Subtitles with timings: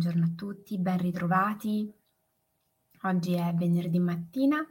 [0.00, 1.92] Buongiorno a tutti, ben ritrovati.
[3.02, 4.66] Oggi è venerdì mattina.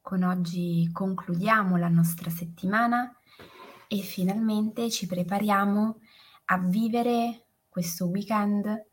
[0.00, 3.16] Con oggi concludiamo la nostra settimana
[3.86, 6.00] e finalmente ci prepariamo
[6.46, 8.84] a vivere questo weekend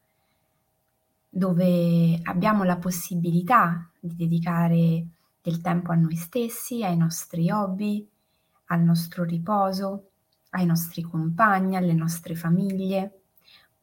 [1.27, 5.07] dove abbiamo la possibilità di dedicare
[5.41, 8.07] del tempo a noi stessi, ai nostri hobby,
[8.65, 10.11] al nostro riposo,
[10.51, 13.22] ai nostri compagni, alle nostre famiglie.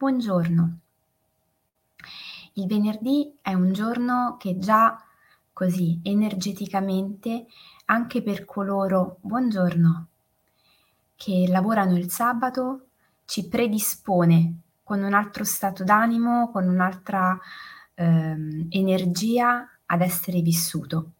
[0.00, 0.78] Buongiorno.
[2.54, 4.96] Il venerdì è un giorno che già
[5.52, 7.44] così energeticamente,
[7.84, 10.06] anche per coloro, buongiorno,
[11.16, 12.86] che lavorano il sabato,
[13.26, 17.38] ci predispone con un altro stato d'animo, con un'altra
[17.92, 21.10] ehm, energia ad essere vissuto.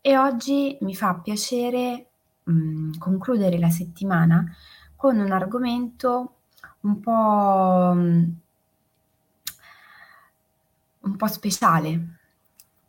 [0.00, 2.06] E oggi mi fa piacere
[2.44, 4.46] mh, mm, concludere la settimana
[4.94, 6.35] con un argomento
[6.86, 8.24] un po', mm,
[11.00, 12.18] un po' speciale.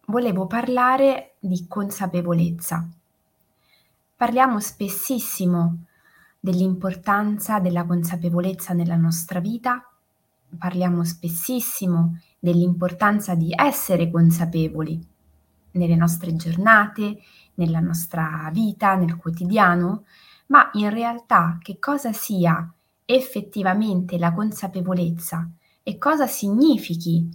[0.06, 2.88] Volevo parlare di consapevolezza.
[4.16, 5.86] Parliamo spessissimo
[6.40, 9.88] dell'importanza della consapevolezza nella nostra vita
[10.56, 15.06] parliamo spessissimo dell'importanza di essere consapevoli
[15.72, 17.20] nelle nostre giornate,
[17.56, 20.06] nella nostra vita, nel quotidiano,
[20.48, 22.72] ma in realtà che cosa sia
[23.10, 25.50] effettivamente la consapevolezza
[25.82, 27.30] e cosa significhi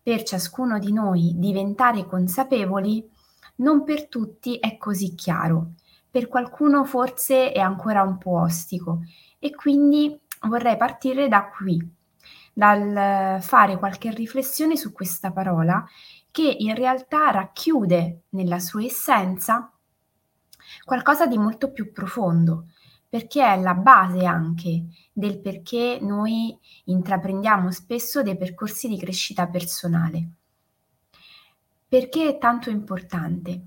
[0.00, 3.04] per ciascuno di noi diventare consapevoli,
[3.56, 5.72] non per tutti è così chiaro.
[6.08, 9.00] Per qualcuno forse è ancora un po' ostico
[9.40, 11.76] e quindi vorrei partire da qui,
[12.52, 15.84] dal fare qualche riflessione su questa parola
[16.30, 19.72] che in realtà racchiude nella sua essenza
[20.84, 22.66] qualcosa di molto più profondo,
[23.08, 30.28] perché è la base anche del perché noi intraprendiamo spesso dei percorsi di crescita personale.
[31.88, 33.66] Perché è tanto importante?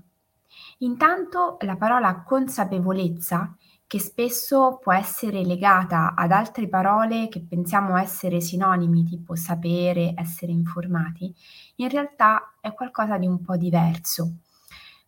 [0.78, 3.56] Intanto la parola consapevolezza
[3.90, 10.52] che spesso può essere legata ad altre parole che pensiamo essere sinonimi, tipo sapere, essere
[10.52, 11.34] informati,
[11.76, 14.34] in realtà è qualcosa di un po' diverso.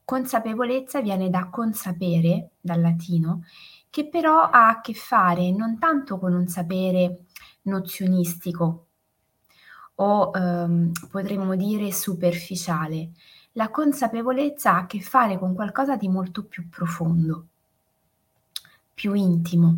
[0.04, 3.44] Consapevolezza viene da consapere, dal latino,
[3.92, 7.26] che però ha a che fare non tanto con un sapere
[7.64, 8.86] nozionistico
[9.97, 13.10] o ehm, potremmo dire superficiale.
[13.53, 17.48] La consapevolezza ha a che fare con qualcosa di molto più profondo
[18.94, 19.76] più intimo.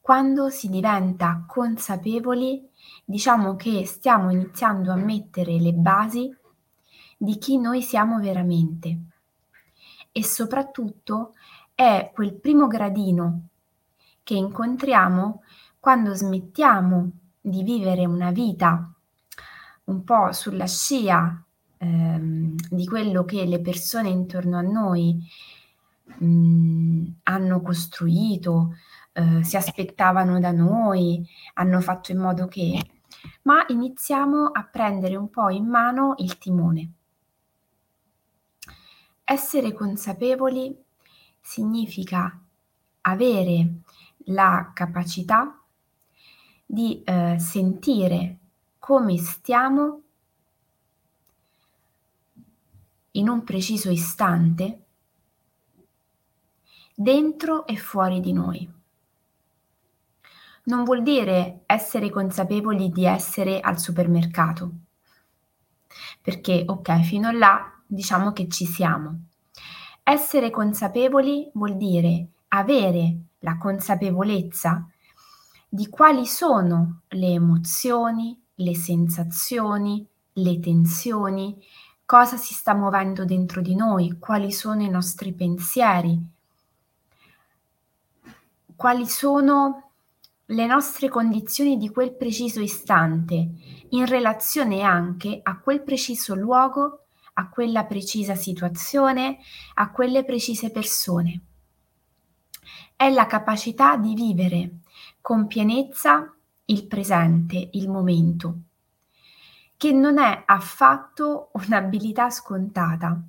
[0.00, 2.68] Quando si diventa consapevoli,
[3.04, 6.32] diciamo che stiamo iniziando a mettere le basi
[7.16, 8.98] di chi noi siamo veramente
[10.12, 11.32] e soprattutto
[11.74, 13.48] è quel primo gradino
[14.22, 15.42] che incontriamo
[15.80, 18.90] quando smettiamo di vivere una vita
[19.84, 21.44] un po' sulla scia
[21.78, 25.18] ehm, di quello che le persone intorno a noi
[26.04, 28.76] mh, mhmm, hanno costruito,
[29.12, 32.82] eh, si aspettavano da noi, hanno fatto in modo che,
[33.42, 36.92] ma iniziamo a prendere un po' in mano il timone.
[39.24, 40.83] Essere consapevoli
[41.44, 42.40] significa
[43.02, 43.80] avere
[44.28, 45.60] la capacità
[46.64, 48.38] di eh, sentire
[48.78, 50.00] come stiamo
[53.12, 54.84] in un preciso istante
[56.94, 58.72] dentro e fuori di noi.
[60.64, 64.70] Non vuol dire essere consapevoli di essere al supermercato,
[66.22, 69.26] perché ok, fino là diciamo che ci siamo.
[70.06, 74.86] Essere consapevoli vuol dire avere la consapevolezza
[75.66, 81.58] di quali sono le emozioni, le sensazioni, le tensioni,
[82.04, 86.20] cosa si sta muovendo dentro di noi, quali sono i nostri pensieri,
[88.76, 89.90] quali sono
[90.44, 93.48] le nostre condizioni di quel preciso istante,
[93.88, 97.03] in relazione anche a quel preciso luogo,
[97.34, 99.38] a quella precisa situazione,
[99.74, 101.40] a quelle precise persone.
[102.96, 104.78] È la capacità di vivere
[105.20, 106.34] con pienezza
[106.66, 108.58] il presente, il momento,
[109.76, 113.20] che non è affatto un'abilità scontata.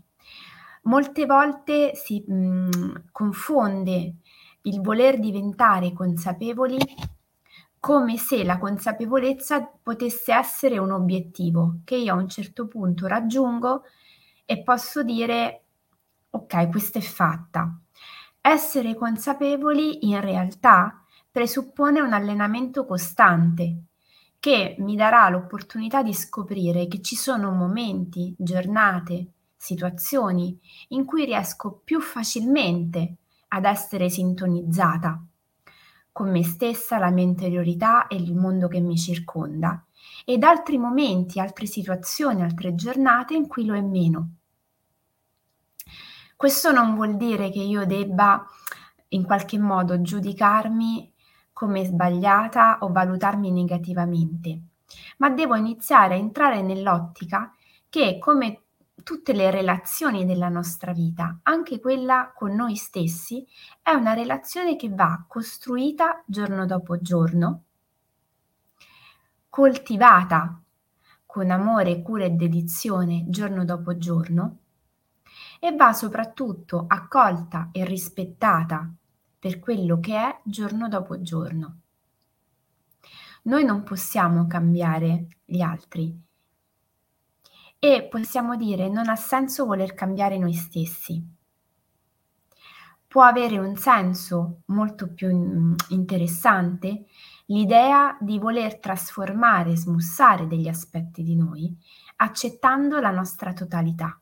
[0.83, 4.15] Molte volte si mh, confonde
[4.61, 6.77] il voler diventare consapevoli
[7.85, 13.83] come se la consapevolezza potesse essere un obiettivo che io a un certo punto raggiungo
[14.43, 15.65] e posso dire
[16.31, 17.79] ok, questa è fatta.
[18.41, 20.99] Essere consapevoli in realtà
[21.29, 23.83] presuppone un allenamento costante
[24.39, 31.81] che mi darà l'opportunità di scoprire che ci sono momenti, giornate, situazioni in cui riesco
[31.83, 33.17] più facilmente
[33.49, 35.23] ad essere sintonizzata
[36.15, 39.83] con me stessa, la mia interiorità e il mondo che mi circonda,
[40.23, 44.35] ed altri momenti, altre situazioni, altre giornate in cui lo è meno.
[46.37, 48.45] Questo non vuol dire che io debba
[49.09, 51.13] in qualche modo giudicarmi
[51.51, 54.61] come sbagliata o valutarmi negativamente,
[55.17, 57.53] ma devo iniziare a entrare nell'ottica
[57.89, 58.64] che come
[59.05, 63.45] tutte le relazioni della nostra vita, anche quella con noi stessi,
[63.83, 67.65] è una relazione che va costruita giorno dopo giorno,
[69.47, 70.59] coltivata
[71.23, 74.57] con amore, cura e dedizione giorno dopo giorno
[75.59, 78.91] e va soprattutto accolta e rispettata
[79.37, 81.81] per quello che è giorno dopo giorno.
[83.43, 86.24] Noi non possiamo cambiare gli altri
[87.79, 91.23] e possiamo dire non ha senso voler cambiare noi stessi.
[93.07, 97.05] Può avere un senso molto più mm, interessante
[97.45, 101.75] l'idea di voler trasformare, smussare degli aspetti di noi,
[102.17, 104.19] accettando la nostra totalità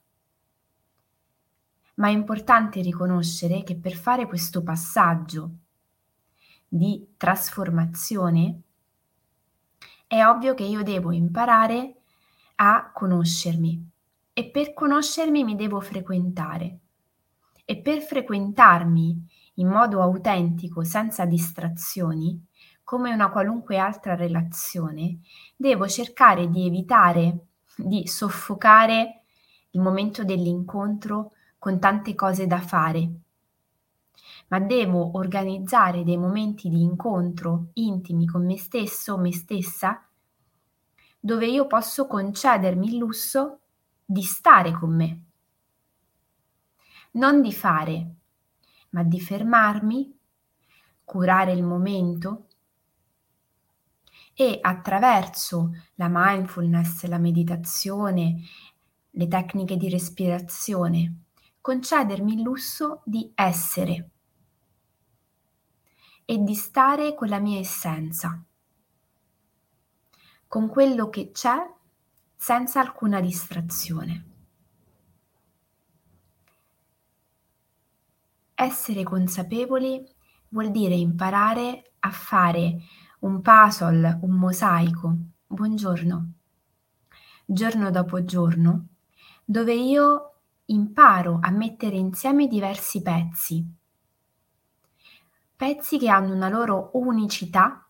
[1.95, 5.51] ma è importante riconoscere che per fare questo passaggio
[6.67, 8.61] di trasformazione
[10.07, 12.01] è ovvio che io devo imparare
[12.55, 13.89] a conoscermi.
[14.33, 16.79] E per conoscermi mi devo frequentare.
[17.65, 22.44] E per frequentarmi in modo autentico, senza distrazioni,
[22.83, 25.19] come una qualunque altra relazione,
[25.55, 27.45] devo cercare di evitare
[27.75, 29.23] di soffocare
[29.71, 33.11] il momento dell'incontro con tante cose da fare,
[34.50, 40.05] ma devo organizzare dei momenti di incontro intimi con me stesso me stessa
[41.25, 43.59] dove io posso concedermi il lusso
[44.03, 45.23] di stare con me,
[47.11, 48.15] non di fare,
[48.89, 50.19] ma di fermarmi,
[51.05, 52.47] curare il momento
[54.33, 58.41] e attraverso la mindfulness, la meditazione,
[59.11, 61.19] le tecniche di respirazione
[61.61, 64.09] concedermi il lusso di essere
[66.25, 68.43] e di stare con la mia essenza,
[70.53, 71.57] con quello che c'è
[72.35, 74.25] senza alcuna distrazione.
[78.53, 80.07] Essere consapevoli
[80.50, 82.81] vuol dire imparare a fare
[83.21, 85.15] un puzzle, un mosaico,
[85.47, 86.31] buongiorno,
[87.45, 88.89] giorno dopo giorno,
[89.44, 90.35] dove io
[90.65, 93.65] imparo a mettere insieme diversi pezzi,
[95.55, 97.82] pezzi che hanno una loro unicità,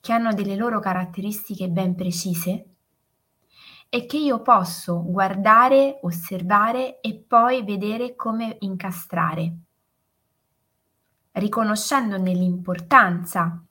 [0.00, 2.64] che hanno delle loro caratteristiche ben precise
[3.88, 9.56] e che io posso guardare, osservare e poi vedere come incastrare,
[11.32, 13.62] riconoscendone l'importanza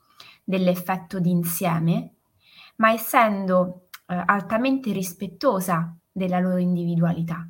[0.44, 2.16] dell'effetto d'insieme,
[2.76, 7.48] ma essendo eh, altamente rispettosa della loro individualità.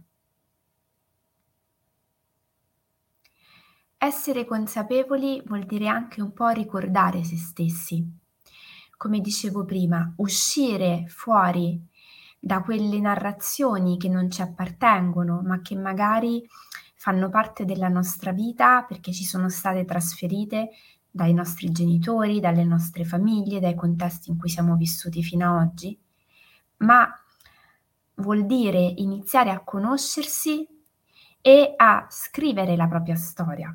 [3.98, 8.18] Essere consapevoli vuol dire anche un po' ricordare se stessi.
[8.99, 11.81] Come dicevo prima, uscire fuori
[12.37, 16.45] da quelle narrazioni che non ci appartengono, ma che magari
[16.95, 20.71] fanno parte della nostra vita perché ci sono state trasferite
[21.09, 25.97] dai nostri genitori, dalle nostre famiglie, dai contesti in cui siamo vissuti fino ad oggi,
[26.79, 27.09] ma
[28.15, 30.68] vuol dire iniziare a conoscersi
[31.39, 33.73] e a scrivere la propria storia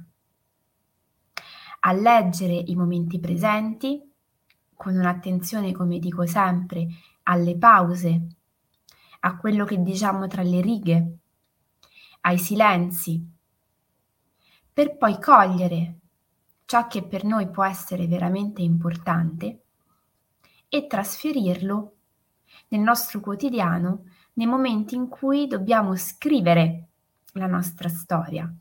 [1.87, 4.13] a leggere i momenti presenti
[4.77, 6.87] con un'attenzione, come dico sempre,
[7.25, 8.27] alle pause,
[9.21, 11.19] a quello che diciamo tra le righe,
[12.23, 13.27] ai silenzi,
[14.73, 15.99] per poi cogliere
[16.65, 19.63] ciò che per noi può essere veramente importante
[20.69, 21.97] e trasferirlo
[22.69, 24.05] nel nostro quotidiano
[24.35, 26.89] nei momenti in cui dobbiamo scrivere
[27.35, 28.53] la nostra storia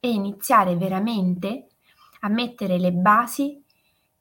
[0.00, 1.66] e iniziare veramente
[2.20, 3.62] a mettere le basi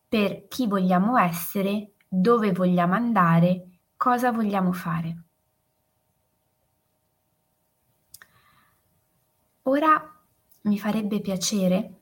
[0.07, 5.21] per chi vogliamo essere, dove vogliamo andare, cosa vogliamo fare.
[9.63, 10.15] Ora
[10.61, 11.99] mi farebbe piacere,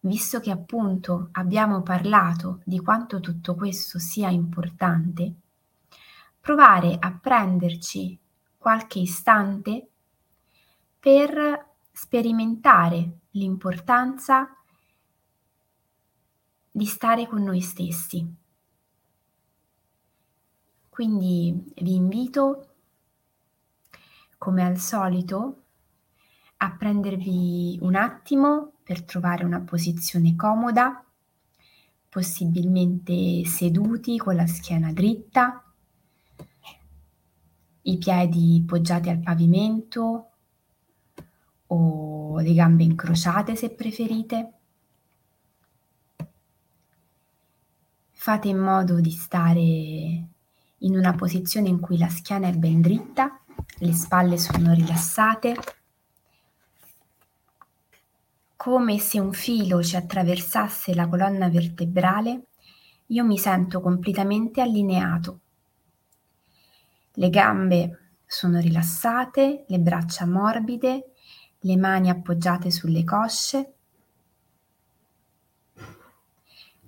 [0.00, 5.34] visto che appunto abbiamo parlato di quanto tutto questo sia importante,
[6.40, 8.18] provare a prenderci
[8.56, 9.88] qualche istante
[11.00, 14.61] per sperimentare l'importanza
[16.72, 18.40] di stare con noi stessi,
[20.92, 22.74] Quindi vi invito,
[24.36, 25.62] come al solito,
[26.58, 31.02] a prendervi un attimo per trovare una posizione comoda,
[32.10, 35.64] possibilmente seduti con la schiena dritta,
[37.84, 40.30] i piedi poggiati al pavimento
[41.68, 44.61] o le gambe incrociate se preferite.
[48.22, 53.40] Fate in modo di stare in una posizione in cui la schiena è ben dritta,
[53.78, 55.56] le spalle sono rilassate,
[58.54, 62.46] come se un filo ci attraversasse la colonna vertebrale,
[63.06, 65.40] io mi sento completamente allineato.
[67.14, 71.10] Le gambe sono rilassate, le braccia morbide,
[71.58, 73.74] le mani appoggiate sulle cosce,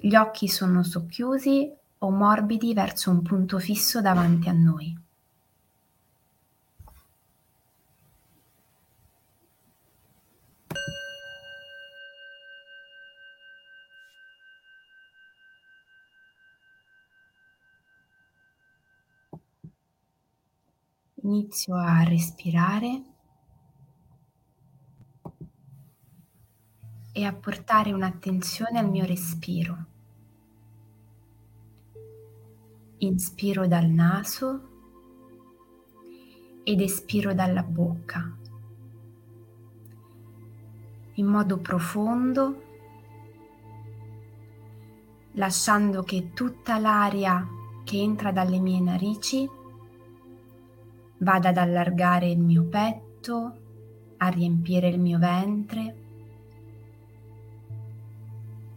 [0.05, 4.95] gli occhi sono socchiusi o morbidi verso un punto fisso davanti a noi.
[21.23, 23.03] Inizio a respirare
[27.11, 29.93] e a portare un'attenzione al mio respiro.
[33.05, 34.63] Inspiro dal naso
[36.65, 38.35] ed espiro dalla bocca.
[41.17, 42.63] In modo profondo,
[45.33, 47.47] lasciando che tutta l'aria
[47.85, 49.47] che entra dalle mie narici
[51.19, 53.59] vada ad allargare il mio petto,
[54.17, 55.97] a riempire il mio ventre.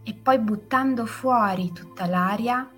[0.02, 2.72] E poi buttando fuori tutta l'aria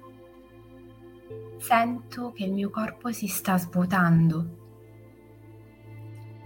[1.61, 4.57] sento che il mio corpo si sta svuotando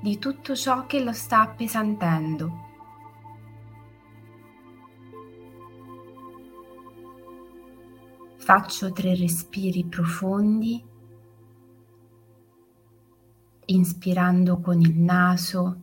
[0.03, 2.63] di tutto ciò che lo sta appesantendo.
[8.37, 10.85] Faccio tre respiri profondi,
[13.65, 15.81] inspirando con il naso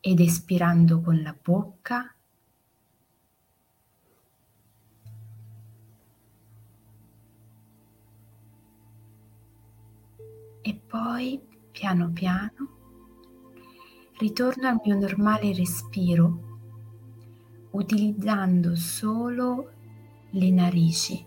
[0.00, 2.16] ed espirando con la bocca.
[10.72, 11.38] E poi,
[11.70, 12.68] piano piano,
[14.16, 16.58] ritorno al mio normale respiro,
[17.72, 19.70] utilizzando solo
[20.30, 21.26] le narici.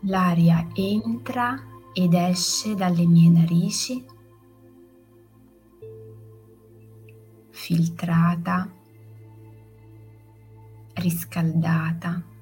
[0.00, 4.04] L'aria entra ed esce dalle mie narici,
[7.50, 8.68] filtrata,
[10.94, 12.36] riscaldata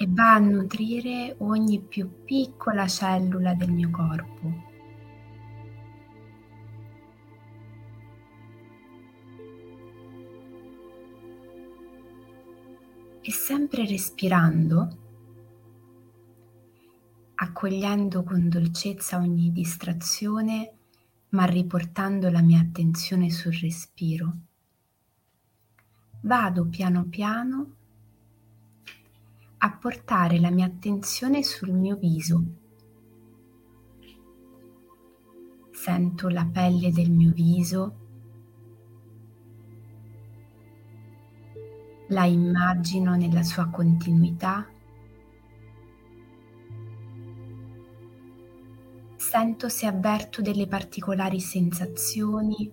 [0.00, 4.66] e va a nutrire ogni più piccola cellula del mio corpo.
[13.20, 14.96] e sempre respirando,
[17.34, 20.76] accogliendo con dolcezza ogni distrazione,
[21.30, 24.34] ma riportando la mia attenzione sul respiro.
[26.22, 27.77] Vado piano piano
[29.58, 32.44] a portare la mia attenzione sul mio viso.
[35.72, 38.06] Sento la pelle del mio viso
[42.08, 44.66] la immagino nella sua continuità,
[49.16, 52.72] sento se avverto delle particolari sensazioni,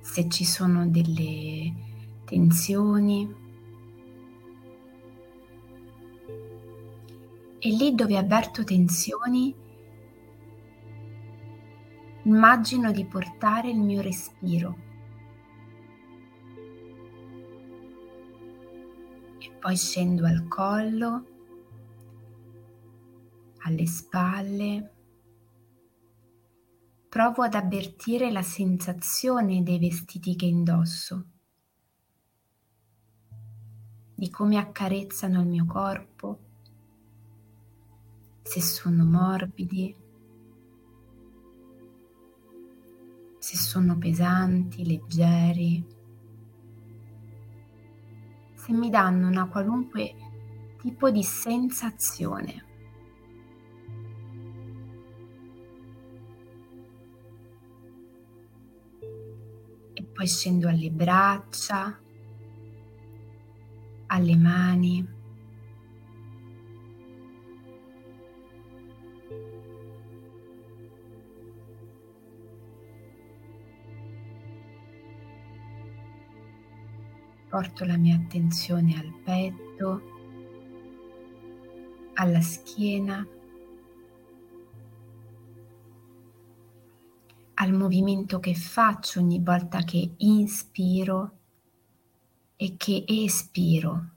[0.00, 1.74] se ci sono delle
[2.24, 3.42] tensioni.
[7.64, 9.54] E lì dove avverto tensioni,
[12.24, 14.84] immagino di portare il mio respiro
[19.64, 21.24] poi scendo al collo,
[23.60, 24.92] alle spalle.
[27.08, 31.24] Provo ad avvertire la sensazione dei vestiti che indosso,
[34.14, 36.43] di come accarezzano il mio corpo,
[38.44, 39.92] se sono morbidi,
[43.38, 46.02] se sono pesanti, leggeri
[48.64, 50.14] se mi danno una qualunque
[50.80, 52.64] tipo di sensazione.
[59.92, 62.00] E poi scendo alle braccia,
[64.06, 65.22] alle mani.
[77.54, 80.02] Porto la mia attenzione al petto,
[82.14, 83.24] alla schiena,
[87.54, 91.38] al movimento che faccio ogni volta che inspiro
[92.56, 94.08] e che espiro.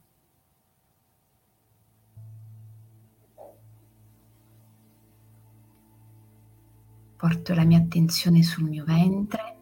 [7.17, 9.56] Porto la mia attenzione sul mio ventre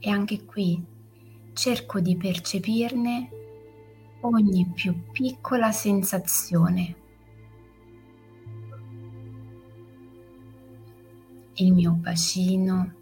[0.00, 0.82] e anche qui
[1.52, 3.28] cerco di percepirne
[4.22, 6.96] ogni più piccola sensazione.
[11.54, 12.94] Il mio bacino,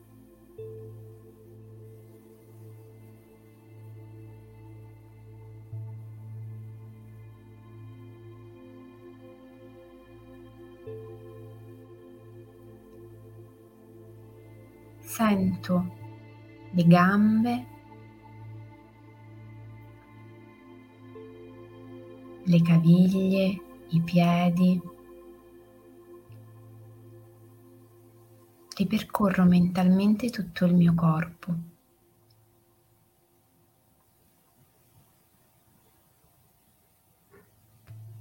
[15.00, 15.97] sento
[16.78, 17.66] le gambe,
[22.44, 24.80] le caviglie, i piedi.
[28.76, 31.54] Ripercorro mentalmente tutto il mio corpo.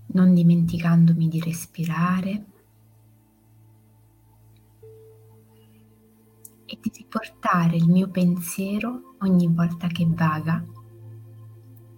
[0.07, 2.45] Non dimenticandomi di respirare.
[6.67, 10.63] E di riportare il mio pensiero ogni volta che vaga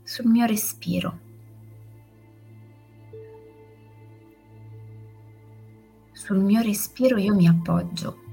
[0.04, 1.20] sul mio respiro.
[6.12, 8.28] Sul mio respiro io mi appoggio.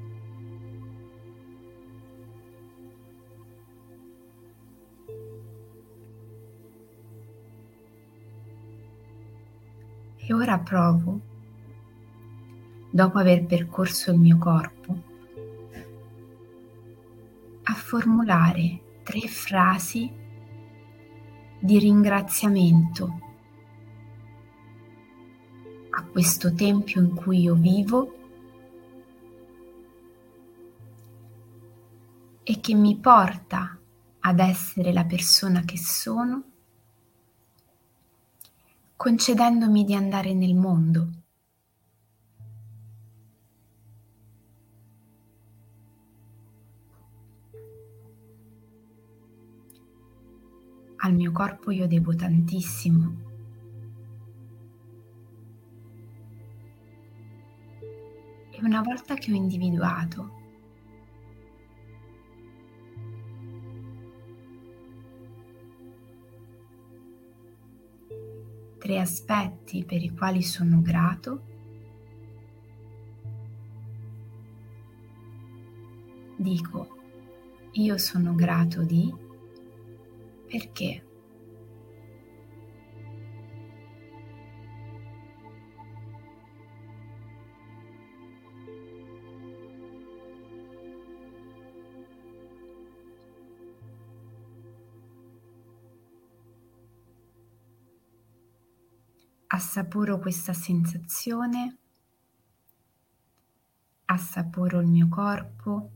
[10.16, 11.20] E ora provo,
[12.90, 15.05] dopo aver percorso il mio corpo,
[17.86, 20.12] formulare tre frasi
[21.60, 23.20] di ringraziamento
[25.90, 28.14] a questo tempio in cui io vivo
[32.42, 33.78] e che mi porta
[34.18, 36.42] ad essere la persona che sono,
[38.96, 41.25] concedendomi di andare nel mondo
[50.98, 53.24] Al mio corpo io devo tantissimo.
[58.50, 60.44] E una volta che ho individuato
[68.86, 71.42] tre aspetti per i quali sono grato,
[76.36, 76.96] dico
[77.72, 79.12] io sono grato di
[80.46, 81.02] perché?
[99.48, 101.78] Assaporo questa sensazione,
[104.06, 105.95] assaporo il mio corpo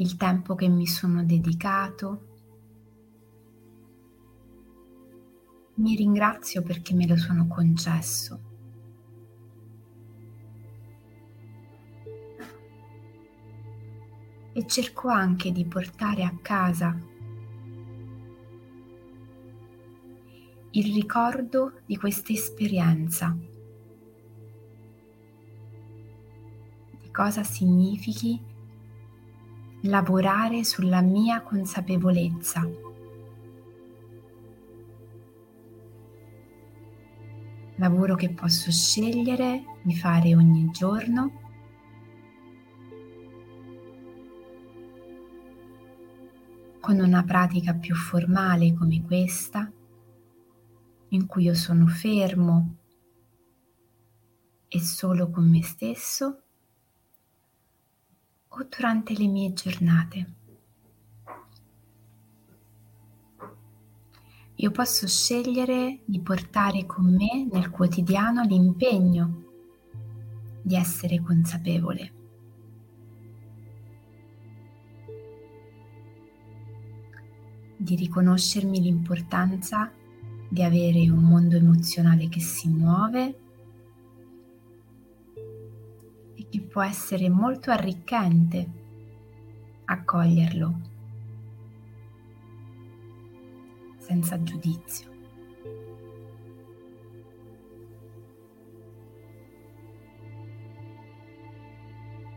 [0.00, 2.26] il tempo che mi sono dedicato.
[5.74, 8.46] Mi ringrazio perché me lo sono concesso.
[14.52, 16.96] E cerco anche di portare a casa
[20.70, 23.36] il ricordo di questa esperienza,
[27.00, 28.56] di cosa significhi
[29.82, 32.68] lavorare sulla mia consapevolezza.
[37.76, 41.46] Lavoro che posso scegliere di fare ogni giorno.
[46.88, 49.70] con una pratica più formale come questa,
[51.08, 52.76] in cui io sono fermo
[54.66, 56.44] e solo con me stesso
[58.60, 60.32] o durante le mie giornate.
[64.56, 69.44] Io posso scegliere di portare con me nel quotidiano l'impegno
[70.60, 72.12] di essere consapevole.
[77.76, 79.92] Di riconoscermi l'importanza
[80.48, 83.47] di avere un mondo emozionale che si muove
[86.50, 88.86] e può essere molto arricchente
[89.84, 90.80] accoglierlo
[93.98, 95.16] senza giudizio.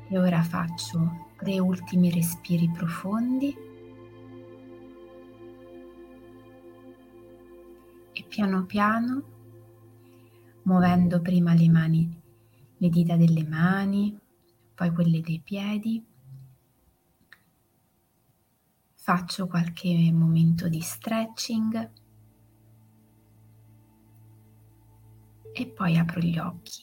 [0.09, 3.55] E ora faccio tre ultimi respiri profondi
[8.11, 9.23] e piano piano,
[10.63, 12.20] muovendo prima le mani,
[12.81, 14.19] le dita delle mani,
[14.73, 16.03] poi quelle dei piedi,
[18.95, 21.91] faccio qualche momento di stretching
[25.53, 26.81] e poi apro gli occhi.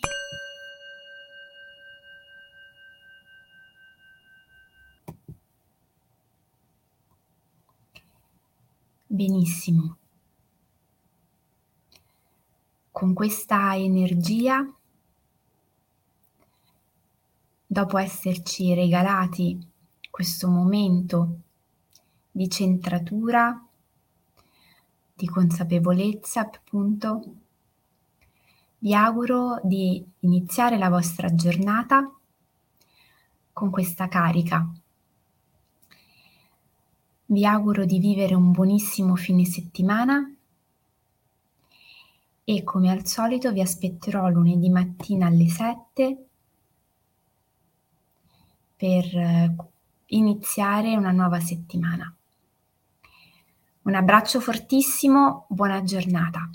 [9.08, 9.96] Benissimo.
[12.92, 14.77] Con questa energia,
[17.70, 19.60] dopo esserci regalati
[20.10, 21.40] questo momento
[22.30, 23.62] di centratura,
[25.14, 27.24] di consapevolezza, appunto,
[28.78, 32.10] vi auguro di iniziare la vostra giornata
[33.52, 34.66] con questa carica.
[37.26, 40.34] Vi auguro di vivere un buonissimo fine settimana
[42.44, 46.27] e come al solito vi aspetterò lunedì mattina alle 7
[48.78, 49.54] per eh,
[50.06, 52.14] iniziare una nuova settimana.
[53.82, 56.48] Un abbraccio fortissimo, buona giornata.